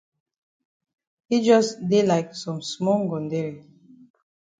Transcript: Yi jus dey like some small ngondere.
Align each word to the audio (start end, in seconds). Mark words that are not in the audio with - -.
Yi 1.29 1.37
jus 1.45 1.67
dey 1.89 2.03
like 2.09 2.29
some 2.41 2.59
small 2.71 2.99
ngondere. 3.03 3.55